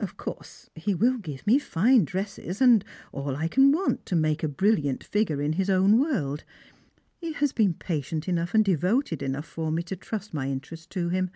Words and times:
Of 0.00 0.16
course, 0.16 0.70
he 0.74 0.94
will 0.94 1.18
give 1.18 1.46
me 1.46 1.58
fine 1.58 2.06
Strangero 2.06 2.06
and 2.06 2.06
Fili/rime. 2.06 2.06
2G1 2.06 2.06
dresses 2.46 2.60
and 2.62 2.84
all 3.12 3.36
I 3.36 3.46
can 3.46 3.72
want 3.72 4.06
to 4.06 4.16
make 4.16 4.42
a 4.42 4.48
brilliant 4.48 5.04
figure 5.04 5.42
in 5.42 5.52
Lis 5.52 5.68
own 5.68 5.98
world. 5.98 6.44
He 7.20 7.34
has 7.34 7.52
been 7.52 7.74
patient 7.74 8.26
enough 8.26 8.54
and 8.54 8.64
devoted 8.64 9.22
enough 9.22 9.44
for 9.46 9.70
me 9.70 9.82
to 9.82 9.94
trust 9.96 10.32
my 10.32 10.48
interests 10.48 10.86
to 10.86 11.10
him. 11.10 11.28